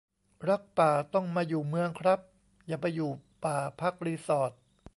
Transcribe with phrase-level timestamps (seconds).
[0.49, 2.19] รักป่าต้องมาอยู่เมืองครับ
[2.67, 3.09] อย่าไปอยู่
[3.43, 4.51] ป่าพักรีสอร์ต